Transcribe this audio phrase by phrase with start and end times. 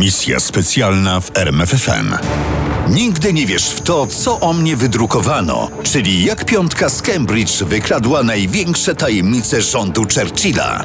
[0.00, 2.14] Misja specjalna w RMFFM.
[2.88, 8.22] Nigdy nie wiesz w to, co o mnie wydrukowano, czyli jak piątka z Cambridge wykradła
[8.22, 10.84] największe tajemnice rządu Churchilla.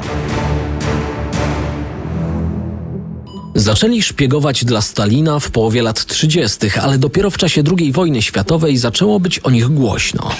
[3.54, 8.76] Zaczęli szpiegować dla Stalina w połowie lat 30., ale dopiero w czasie II wojny światowej
[8.76, 10.30] zaczęło być o nich głośno.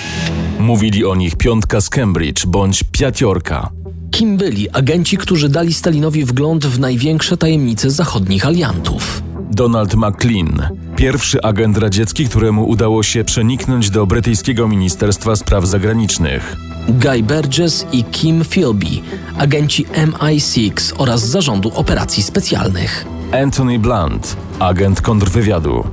[0.58, 3.70] Mówili o nich piątka z Cambridge bądź piatiorka.
[4.16, 9.22] Kim byli agenci, którzy dali Stalinowi wgląd w największe tajemnice zachodnich aliantów?
[9.50, 16.56] Donald McLean, pierwszy agent radziecki, któremu udało się przeniknąć do brytyjskiego Ministerstwa Spraw Zagranicznych.
[16.88, 19.00] Guy Burgess i Kim Philby,
[19.38, 23.06] agenci MI6 oraz Zarządu Operacji Specjalnych.
[23.42, 25.84] Anthony Blunt, agent kontrwywiadu.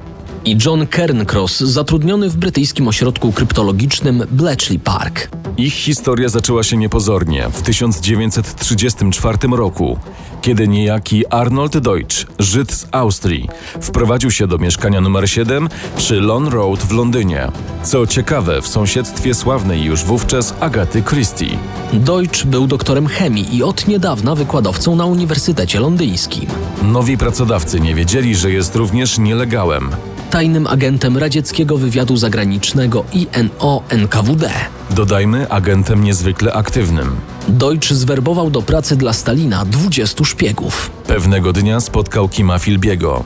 [0.46, 5.30] I John Cairncross, zatrudniony w brytyjskim ośrodku kryptologicznym Bletchley Park.
[5.58, 10.00] Ich historia zaczęła się niepozornie w 1934 roku,
[10.42, 13.50] kiedy niejaki Arnold Deutsch, Żyd z Austrii,
[13.82, 17.52] wprowadził się do mieszkania numer 7 przy Lone Road w Londynie.
[17.84, 21.58] Co ciekawe, w sąsiedztwie sławnej już wówczas Agaty Christie.
[21.94, 26.46] Deutsch był doktorem chemii i od niedawna wykładowcą na Uniwersytecie Londyńskim.
[26.84, 29.90] Nowi pracodawcy nie wiedzieli, że jest również nielegałem.
[30.34, 34.50] Tajnym agentem radzieckiego wywiadu zagranicznego INO-NKWD.
[34.92, 37.16] Dodajmy, agentem niezwykle aktywnym.
[37.48, 40.92] Deutsch zwerbował do pracy dla Stalina 20 szpiegów.
[41.08, 43.24] Pewnego dnia spotkał Kima Filbiego.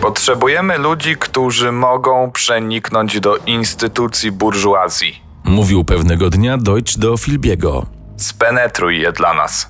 [0.00, 5.22] Potrzebujemy ludzi, którzy mogą przeniknąć do instytucji burżuazji.
[5.44, 7.86] Mówił pewnego dnia Deutsch do Filbiego.
[8.16, 9.68] Spenetruj je dla nas.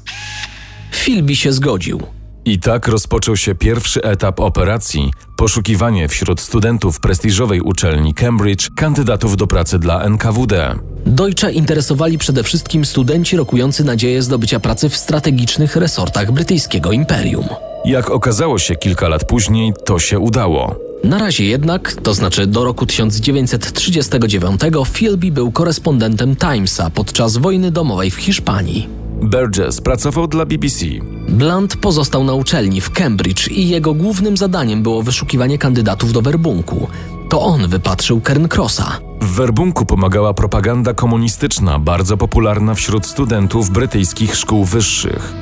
[0.92, 2.19] Philby się zgodził.
[2.44, 9.46] I tak rozpoczął się pierwszy etap operacji poszukiwanie wśród studentów prestiżowej uczelni Cambridge kandydatów do
[9.46, 10.74] pracy dla NKWD.
[11.06, 17.44] Deutscha interesowali przede wszystkim studenci rokujący nadzieję zdobycia pracy w strategicznych resortach brytyjskiego imperium.
[17.84, 20.76] Jak okazało się kilka lat później, to się udało.
[21.04, 24.60] Na razie jednak, to znaczy do roku 1939,
[24.92, 28.99] Philby był korespondentem Timesa podczas wojny domowej w Hiszpanii.
[29.22, 30.86] Burgess pracował dla BBC.
[31.28, 36.88] Blunt pozostał na uczelni w Cambridge i jego głównym zadaniem było wyszukiwanie kandydatów do werbunku.
[37.28, 39.00] To on wypatrzył Cairncrossa.
[39.20, 45.32] W werbunku pomagała propaganda komunistyczna, bardzo popularna wśród studentów brytyjskich szkół wyższych.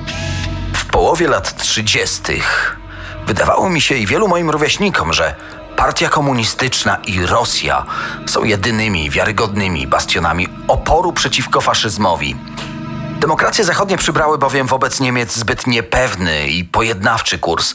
[0.72, 2.22] W połowie lat 30.
[3.27, 5.34] wydawało mi się i wielu moim rówieśnikom, że
[5.77, 7.84] Partia Komunistyczna i Rosja
[8.27, 12.37] są jedynymi wiarygodnymi bastionami oporu przeciwko faszyzmowi.
[13.21, 17.75] Demokracje zachodnie przybrały bowiem wobec Niemiec zbyt niepewny i pojednawczy kurs.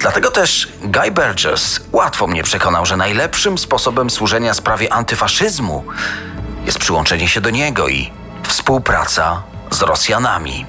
[0.00, 5.84] Dlatego też Guy Burgess łatwo mnie przekonał, że najlepszym sposobem służenia sprawie antyfaszyzmu
[6.66, 8.10] jest przyłączenie się do niego i
[8.48, 10.66] współpraca z Rosjanami.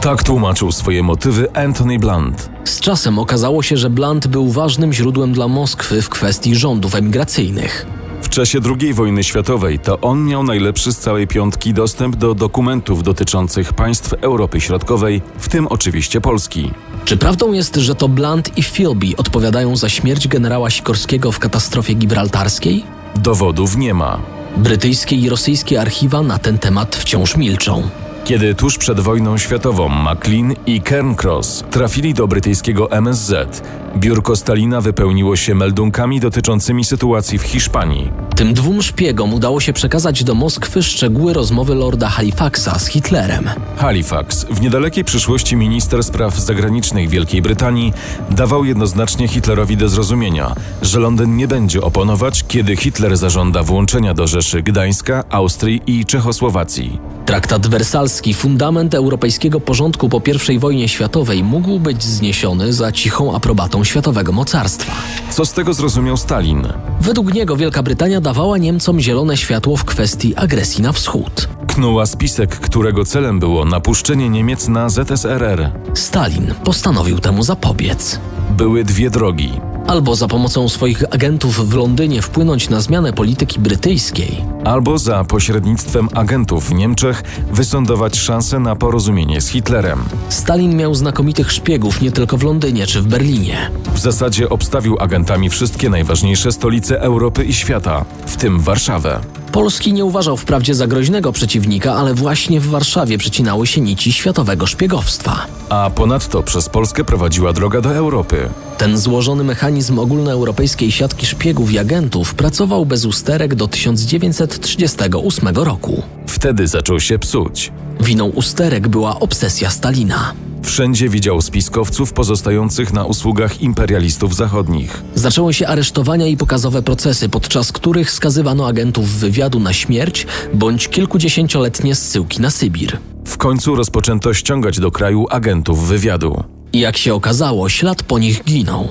[0.00, 2.50] Tak tłumaczył swoje motywy Anthony Blunt.
[2.64, 7.86] Z czasem okazało się, że Blunt był ważnym źródłem dla Moskwy w kwestii rządów emigracyjnych.
[8.30, 13.02] W czasie II wojny światowej to on miał najlepszy z całej piątki dostęp do dokumentów
[13.02, 16.70] dotyczących państw Europy Środkowej, w tym oczywiście Polski.
[17.04, 21.94] Czy prawdą jest, że to Blunt i Philby odpowiadają za śmierć generała Sikorskiego w katastrofie
[21.94, 22.84] gibraltarskiej?
[23.16, 24.20] Dowodów nie ma.
[24.56, 27.88] Brytyjskie i rosyjskie archiwa na ten temat wciąż milczą.
[28.24, 33.62] Kiedy tuż przed wojną światową McLean i Cairncross trafili do brytyjskiego MSZ,
[33.96, 38.10] biurko Stalina wypełniło się meldunkami dotyczącymi sytuacji w Hiszpanii.
[38.36, 43.50] Tym dwóm szpiegom udało się przekazać do Moskwy szczegóły rozmowy lorda Halifaxa z Hitlerem.
[43.76, 47.92] Halifax, w niedalekiej przyszłości minister spraw zagranicznych Wielkiej Brytanii,
[48.30, 54.26] dawał jednoznacznie Hitlerowi do zrozumienia, że Londyn nie będzie oponować, kiedy Hitler zażąda włączenia do
[54.26, 56.98] Rzeszy Gdańska, Austrii i Czechosłowacji.
[57.26, 60.22] Traktat wersalski, fundament europejskiego porządku po
[60.52, 64.92] I wojnie światowej, mógł być zniesiony za cichą aprobatą światowego mocarstwa.
[65.30, 66.68] Co z tego zrozumiał Stalin?
[67.00, 71.48] Według niego Wielka Brytania dawała Niemcom zielone światło w kwestii agresji na wschód.
[71.66, 75.70] Knuła spisek, którego celem było napuszczenie Niemiec na ZSRR.
[75.94, 78.20] Stalin postanowił temu zapobiec.
[78.56, 79.69] Były dwie drogi.
[79.90, 86.08] Albo za pomocą swoich agentów w Londynie wpłynąć na zmianę polityki brytyjskiej, albo za pośrednictwem
[86.14, 87.22] agentów w Niemczech
[87.52, 90.04] wysądować szansę na porozumienie z Hitlerem.
[90.28, 93.70] Stalin miał znakomitych szpiegów nie tylko w Londynie czy w Berlinie.
[93.94, 99.20] W zasadzie obstawił agentami wszystkie najważniejsze stolice Europy i świata, w tym Warszawę.
[99.52, 104.66] Polski nie uważał wprawdzie za groźnego przeciwnika, ale właśnie w Warszawie przecinały się nici światowego
[104.66, 105.46] szpiegowstwa.
[105.68, 108.48] A ponadto przez Polskę prowadziła droga do Europy.
[108.78, 116.02] Ten złożony mechanizm ogólnoeuropejskiej siatki szpiegów i agentów pracował bez usterek do 1938 roku.
[116.26, 117.72] Wtedy zaczął się psuć.
[118.00, 120.32] Winą usterek była obsesja Stalina.
[120.62, 125.02] Wszędzie widział spiskowców pozostających na usługach imperialistów zachodnich.
[125.14, 131.94] Zaczęły się aresztowania i pokazowe procesy, podczas których skazywano agentów wywiadu na śmierć bądź kilkudziesięcioletnie
[131.94, 132.98] zsyłki na Sybir.
[133.24, 136.44] W końcu rozpoczęto ściągać do kraju agentów wywiadu.
[136.72, 138.88] Jak się okazało, ślad po nich ginął.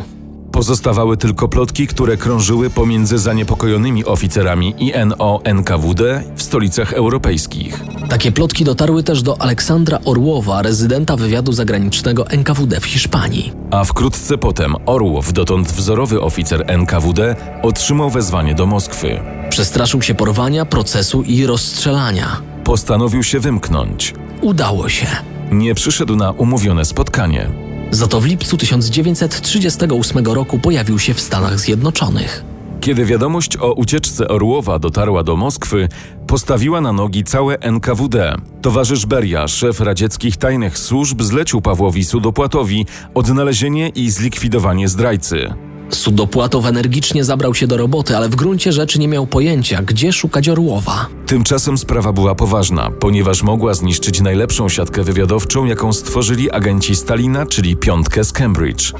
[0.51, 7.83] Pozostawały tylko plotki, które krążyły pomiędzy zaniepokojonymi oficerami INO-NKWD w stolicach europejskich.
[8.09, 13.51] Takie plotki dotarły też do Aleksandra Orłowa, rezydenta wywiadu zagranicznego NKWD w Hiszpanii.
[13.71, 19.19] A wkrótce potem Orłow, dotąd wzorowy oficer NKWD, otrzymał wezwanie do Moskwy.
[19.49, 22.41] Przestraszył się porwania, procesu i rozstrzelania.
[22.63, 24.13] Postanowił się wymknąć.
[24.41, 25.07] Udało się.
[25.51, 27.68] Nie przyszedł na umówione spotkanie.
[27.91, 32.43] Za to w lipcu 1938 roku pojawił się w Stanach Zjednoczonych.
[32.81, 35.87] Kiedy wiadomość o ucieczce Orłowa dotarła do Moskwy,
[36.27, 38.35] postawiła na nogi całe NKWD.
[38.61, 45.53] Towarzysz Beria, szef radzieckich tajnych służb, zlecił Pawłowi Sudopłatowi odnalezienie i zlikwidowanie zdrajcy.
[45.89, 50.49] Sudopłatow energicznie zabrał się do roboty, ale w gruncie rzeczy nie miał pojęcia, gdzie szukać
[50.49, 51.05] Orłowa.
[51.25, 57.77] Tymczasem sprawa była poważna, ponieważ mogła zniszczyć najlepszą siatkę wywiadowczą, jaką stworzyli agenci Stalina, czyli
[57.77, 58.93] piątkę z Cambridge.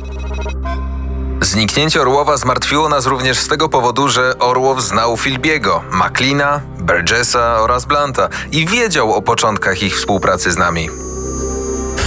[1.42, 7.86] Zniknięcie Orłowa zmartwiło nas również z tego powodu, że Orłow znał Filbiego, Maclina, Burgessa oraz
[7.86, 10.90] Blanta i wiedział o początkach ich współpracy z nami.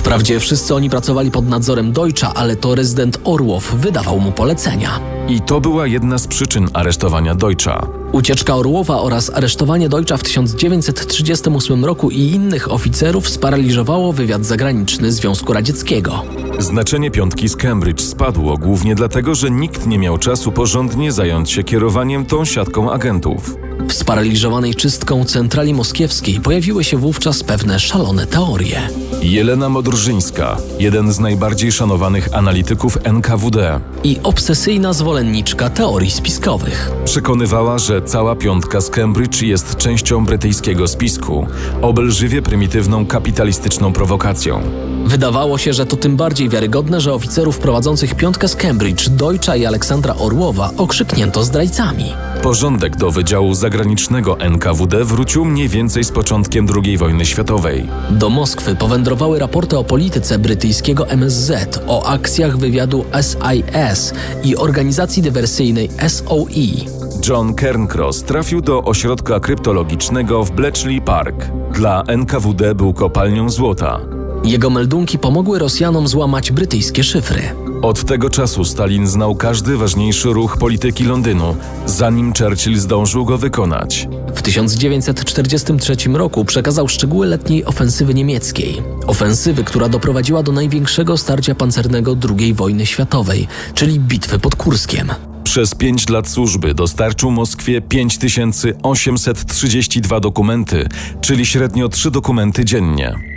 [0.02, 5.00] Wprawdzie wszyscy oni pracowali pod nadzorem Deutscha, ale to rezydent Orłow wydawał mu polecenia.
[5.28, 7.86] I to była jedna z przyczyn aresztowania Deutscha.
[8.12, 15.52] Ucieczka Orłowa oraz aresztowanie Deutscha w 1938 roku i innych oficerów sparaliżowało wywiad zagraniczny Związku
[15.52, 16.22] Radzieckiego.
[16.58, 21.64] Znaczenie piątki z Cambridge spadło głównie dlatego, że nikt nie miał czasu porządnie zająć się
[21.64, 23.56] kierowaniem tą siatką agentów.
[23.88, 28.88] W sparaliżowanej czystką centrali moskiewskiej pojawiły się wówczas pewne szalone teorie.
[29.22, 36.90] Jelena Modrżyńska, jeden z najbardziej szanowanych analityków NKWD, I obsesyjna zwolenniczka teorii spiskowych.
[37.04, 41.46] przekonywała, że cała piątka z Cambridge jest częścią brytyjskiego spisku,
[41.82, 44.62] obelżywie prymitywną kapitalistyczną prowokacją.
[45.04, 49.66] Wydawało się, że to tym bardziej wiarygodne, że oficerów prowadzących piątkę z Cambridge, Deutscha i
[49.66, 52.04] Aleksandra Orłowa okrzyknięto zdrajcami.
[52.42, 57.88] Porządek do Wydziału Zagranicznego NKWD wrócił mniej więcej z początkiem II wojny światowej.
[58.10, 64.14] Do Moskwy powędrowały raporty o polityce brytyjskiego MSZ, o akcjach wywiadu SIS
[64.44, 66.92] i organizacji dywersyjnej SOE.
[67.28, 71.50] John Cairncross trafił do ośrodka kryptologicznego w Bletchley Park.
[71.74, 74.21] Dla NKWD był kopalnią złota.
[74.44, 77.42] Jego meldunki pomogły Rosjanom złamać brytyjskie szyfry.
[77.82, 81.56] Od tego czasu Stalin znał każdy ważniejszy ruch polityki Londynu,
[81.86, 84.08] zanim Churchill zdążył go wykonać.
[84.34, 88.82] W 1943 roku przekazał szczegóły letniej ofensywy niemieckiej.
[89.06, 95.10] Ofensywy, która doprowadziła do największego starcia pancernego II wojny światowej, czyli bitwy pod Kurskiem.
[95.44, 100.88] Przez pięć lat służby dostarczył Moskwie 5832 dokumenty,
[101.20, 103.31] czyli średnio trzy dokumenty dziennie.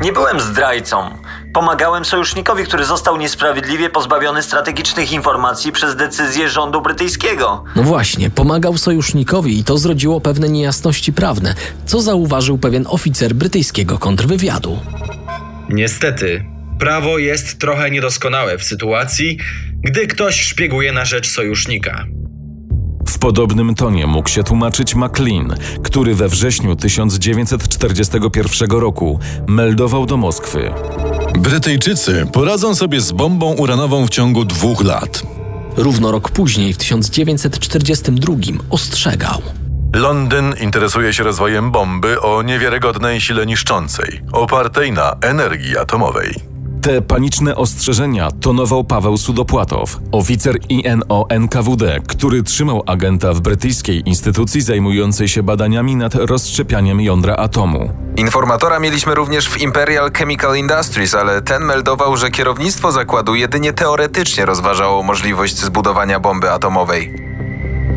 [0.00, 1.10] Nie byłem zdrajcą.
[1.52, 7.64] Pomagałem sojusznikowi, który został niesprawiedliwie pozbawiony strategicznych informacji przez decyzję rządu brytyjskiego.
[7.76, 11.54] No właśnie, pomagał sojusznikowi i to zrodziło pewne niejasności prawne,
[11.86, 14.78] co zauważył pewien oficer brytyjskiego kontrwywiadu.
[15.68, 16.44] Niestety,
[16.78, 19.38] prawo jest trochę niedoskonałe w sytuacji,
[19.82, 22.04] gdy ktoś szpieguje na rzecz sojusznika.
[23.18, 30.70] W podobnym tonie mógł się tłumaczyć McLean, który we wrześniu 1941 roku meldował do Moskwy.
[31.38, 35.22] Brytyjczycy poradzą sobie z bombą uranową w ciągu dwóch lat.
[35.76, 38.34] Równo rok później, w 1942,
[38.70, 39.42] ostrzegał.
[39.94, 46.47] Londyn interesuje się rozwojem bomby o niewiarygodnej sile niszczącej, opartej na energii atomowej.
[46.82, 55.28] Te paniczne ostrzeżenia tonował Paweł Sudopłatow, oficer INO-NKWD, który trzymał agenta w brytyjskiej instytucji zajmującej
[55.28, 57.90] się badaniami nad rozszczepianiem jądra atomu.
[58.16, 64.46] Informatora mieliśmy również w Imperial Chemical Industries, ale ten meldował, że kierownictwo zakładu jedynie teoretycznie
[64.46, 67.14] rozważało możliwość zbudowania bomby atomowej.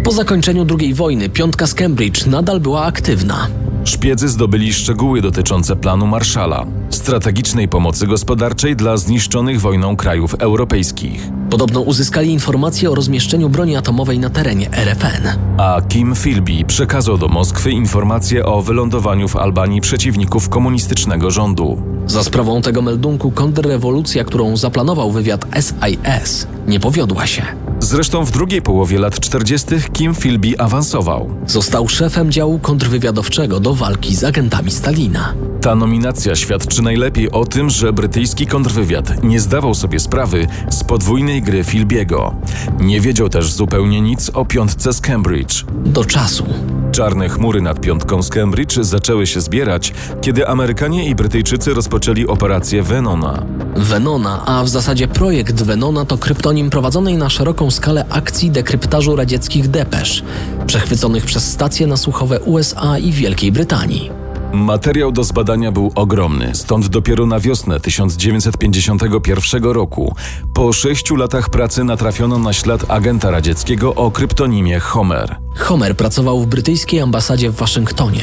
[0.03, 3.47] Po zakończeniu II wojny piątka z Cambridge nadal była aktywna.
[3.83, 11.29] Szpiedzy zdobyli szczegóły dotyczące planu Marszala, strategicznej pomocy gospodarczej dla zniszczonych wojną krajów europejskich.
[11.49, 15.27] Podobno uzyskali informacje o rozmieszczeniu broni atomowej na terenie RFN.
[15.57, 21.81] A Kim Philby przekazał do Moskwy informacje o wylądowaniu w Albanii przeciwników komunistycznego rządu.
[22.07, 27.43] Za sprawą tego meldunku kontrrewolucja, którą zaplanował wywiad SIS, nie powiodła się.
[27.91, 29.67] Zresztą w drugiej połowie lat 40.
[29.93, 31.35] Kim Philby awansował.
[31.47, 35.33] Został szefem działu kontrwywiadowczego do walki z agentami Stalina.
[35.61, 41.41] Ta nominacja świadczy najlepiej o tym, że brytyjski kontrwywiad nie zdawał sobie sprawy z podwójnej
[41.41, 42.35] gry Philbiego.
[42.79, 45.65] Nie wiedział też zupełnie nic o piątce z Cambridge.
[45.85, 46.45] Do czasu.
[46.91, 52.83] Czarne chmury nad piątką z Cambridge zaczęły się zbierać, kiedy Amerykanie i Brytyjczycy rozpoczęli operację
[52.83, 53.45] Venona.
[53.75, 59.67] Venona, a w zasadzie projekt Venona to kryptonim prowadzonej na szeroką skalę akcji dekryptażu radzieckich
[59.67, 60.23] depesz,
[60.67, 64.20] przechwyconych przez stacje nasłuchowe USA i Wielkiej Brytanii.
[64.53, 70.15] Materiał do zbadania był ogromny, stąd dopiero na wiosnę 1951 roku,
[70.53, 75.35] po sześciu latach pracy natrafiono na ślad agenta radzieckiego o kryptonimie Homer.
[75.57, 78.21] Homer pracował w brytyjskiej ambasadzie w Waszyngtonie.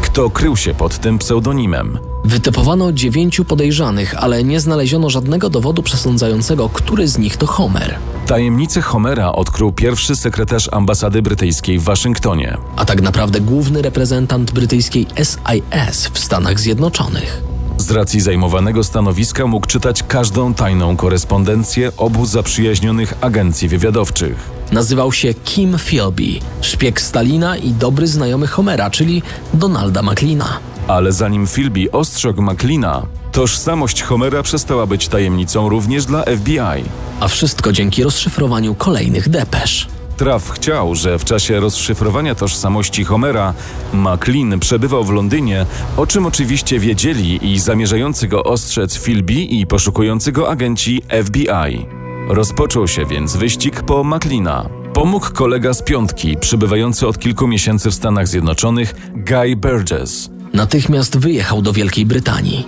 [0.00, 1.98] Kto krył się pod tym pseudonimem?
[2.30, 7.98] Wytypowano dziewięciu podejrzanych, ale nie znaleziono żadnego dowodu przesądzającego, który z nich to Homer.
[8.26, 12.56] Tajemnicę Homera odkrył pierwszy sekretarz ambasady brytyjskiej w Waszyngtonie.
[12.76, 17.42] A tak naprawdę główny reprezentant brytyjskiej SIS w Stanach Zjednoczonych.
[17.78, 24.50] Z racji zajmowanego stanowiska mógł czytać każdą tajną korespondencję obu zaprzyjaźnionych agencji wywiadowczych.
[24.72, 29.22] Nazywał się Kim Philby, szpieg Stalina i dobry znajomy Homera, czyli
[29.54, 30.58] Donalda McLeana.
[30.90, 36.84] Ale zanim Philby ostrzegł McLeana, tożsamość Homera przestała być tajemnicą również dla FBI.
[37.20, 39.88] A wszystko dzięki rozszyfrowaniu kolejnych depesz.
[40.16, 43.54] Traf chciał, że w czasie rozszyfrowania tożsamości Homera
[43.94, 45.66] McLean przebywał w Londynie,
[45.96, 51.86] o czym oczywiście wiedzieli i zamierzający go ostrzec Philby i poszukujący go agenci FBI.
[52.28, 54.68] Rozpoczął się więc wyścig po McLeana.
[54.94, 60.39] Pomógł kolega z piątki, przybywający od kilku miesięcy w Stanach Zjednoczonych, Guy Burgess.
[60.52, 62.66] Natychmiast wyjechał do Wielkiej Brytanii.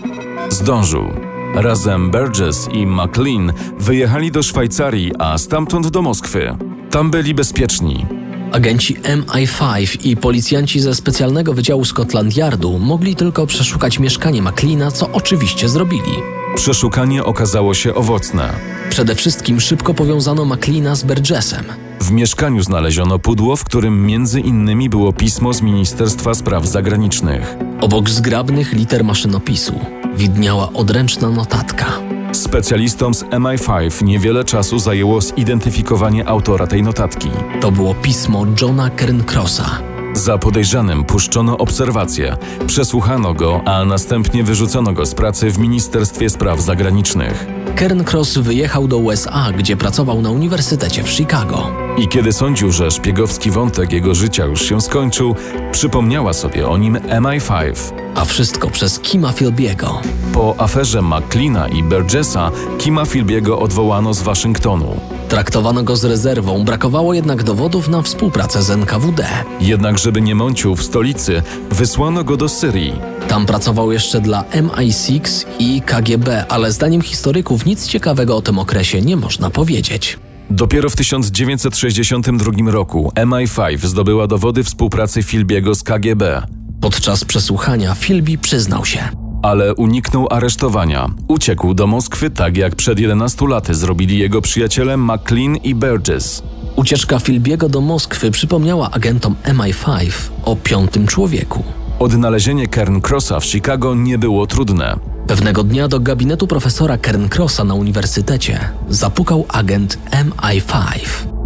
[0.48, 1.10] Zdążył.
[1.54, 6.56] Razem Burgess i McLean wyjechali do Szwajcarii, a stamtąd do Moskwy.
[6.90, 8.06] Tam byli bezpieczni.
[8.52, 15.12] Agenci MI5 i policjanci ze specjalnego wydziału Scotland Yardu mogli tylko przeszukać mieszkanie McLeana, co
[15.12, 16.12] oczywiście zrobili.
[16.56, 18.52] Przeszukanie okazało się owocne.
[18.90, 21.64] Przede wszystkim szybko powiązano McLeana z Burgessem.
[22.00, 27.56] W mieszkaniu znaleziono pudło, w którym między innymi było pismo z Ministerstwa Spraw Zagranicznych.
[27.82, 29.80] Obok zgrabnych liter maszynopisu
[30.16, 31.86] widniała odręczna notatka.
[32.32, 37.30] Specjalistom z MI5 niewiele czasu zajęło zidentyfikowanie autora tej notatki.
[37.60, 39.78] To było pismo Johna Kerncrossa.
[40.14, 42.36] Za podejrzanym puszczono obserwację,
[42.66, 47.46] przesłuchano go, a następnie wyrzucono go z pracy w Ministerstwie Spraw Zagranicznych.
[47.76, 51.81] Kerncross wyjechał do USA, gdzie pracował na Uniwersytecie w Chicago.
[51.98, 55.34] I kiedy sądził, że szpiegowski wątek jego życia już się skończył,
[55.72, 57.92] przypomniała sobie o nim MI5.
[58.14, 60.00] A wszystko przez Kima Philbiego.
[60.32, 65.00] Po aferze McLeana i Burgessa, Kima Philbiego odwołano z Waszyngtonu.
[65.28, 69.26] Traktowano go z rezerwą, brakowało jednak dowodów na współpracę z NKWD.
[69.60, 72.92] Jednak, żeby nie mącił w stolicy, wysłano go do Syrii.
[73.28, 79.00] Tam pracował jeszcze dla MI6 i KGB, ale zdaniem historyków nic ciekawego o tym okresie
[79.00, 80.18] nie można powiedzieć.
[80.50, 86.42] Dopiero w 1962 roku MI5 zdobyła dowody współpracy Philbiego z KGB.
[86.80, 89.08] Podczas przesłuchania Philby przyznał się.
[89.42, 91.10] Ale uniknął aresztowania.
[91.28, 96.42] Uciekł do Moskwy tak jak przed 11 laty zrobili jego przyjaciele McLean i Burgess.
[96.76, 100.12] Ucieczka Philbiego do Moskwy przypomniała agentom MI5
[100.44, 101.64] o piątym człowieku.
[101.98, 105.11] Odnalezienie Kerncrossa w Chicago nie było trudne.
[105.26, 110.98] Pewnego dnia do gabinetu profesora Kerncrossa na uniwersytecie zapukał agent MI5.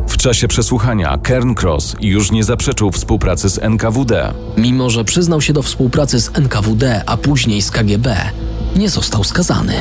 [0.09, 4.35] W czasie przesłuchania Kerncross już nie zaprzeczył współpracy z NKWD.
[4.56, 8.16] Mimo, że przyznał się do współpracy z NKWD, a później z KGB,
[8.76, 9.73] nie został skazany.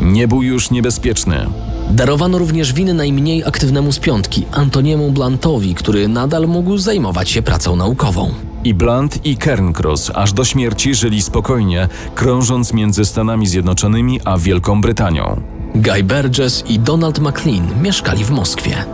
[0.00, 1.46] Nie był już niebezpieczny.
[1.90, 7.76] Darowano również winy najmniej aktywnemu z piątki, Antoniemu Blantowi, który nadal mógł zajmować się pracą
[7.76, 8.34] naukową.
[8.66, 14.80] I Blunt i Cairncross aż do śmierci żyli spokojnie, krążąc między Stanami Zjednoczonymi a Wielką
[14.80, 15.40] Brytanią.
[15.74, 18.84] Guy Burgess i Donald MacLean mieszkali w Moskwie.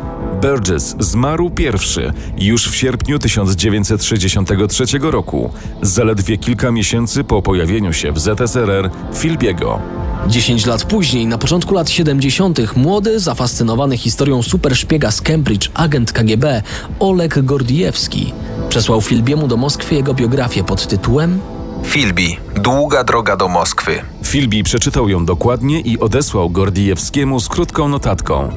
[0.42, 5.50] Burgess zmarł pierwszy już w sierpniu 1963 roku,
[5.82, 10.01] zaledwie kilka miesięcy po pojawieniu się w ZSRR Filbiego.
[10.28, 16.62] 10 lat później, na początku lat 70., młody, zafascynowany historią superszpiega z Cambridge, agent KGB,
[16.98, 18.32] Oleg Gordiewski,
[18.68, 21.40] przesłał Filbiemu do Moskwy jego biografię pod tytułem
[21.84, 22.36] Filbi.
[22.54, 24.02] Długa droga do Moskwy.
[24.24, 28.52] Filbi przeczytał ją dokładnie i odesłał Gordiewskiemu z krótką notatką.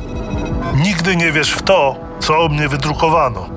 [0.84, 3.50] Nigdy nie wiesz w to, co o mnie wydrukowano.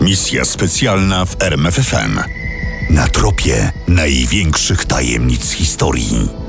[0.00, 2.18] Misja specjalna w RMFFM.
[2.90, 6.39] Na tropie największych tajemnic historii.